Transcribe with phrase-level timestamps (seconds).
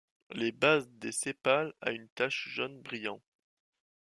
[0.31, 3.21] La base des sépales a une tache jaune brillant.